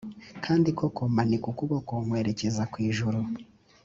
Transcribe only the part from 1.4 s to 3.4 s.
ukuboko nkwerekeza ku ijuru.